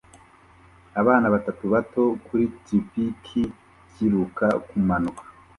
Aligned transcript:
Abana 1.01 1.25
batatu 1.33 1.63
bato 1.73 2.03
kuri 2.25 2.43
trikipiki 2.55 3.43
biruka 3.95 4.45
kumanuka 4.67 5.21